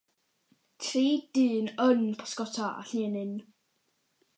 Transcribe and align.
Tri 0.85 1.03
dyn 1.37 1.69
yn 1.91 2.03
pysgota 2.23 2.67
â 2.83 2.91
llinyn. 2.93 3.41